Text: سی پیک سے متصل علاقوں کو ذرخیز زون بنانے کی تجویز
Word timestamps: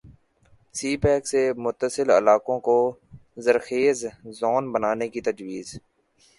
سی 0.75 0.91
پیک 1.03 1.23
سے 1.31 1.41
متصل 1.65 2.09
علاقوں 2.17 2.59
کو 2.67 2.77
ذرخیز 3.45 4.05
زون 4.39 4.63
بنانے 4.71 5.07
کی 5.13 5.21
تجویز 5.21 5.67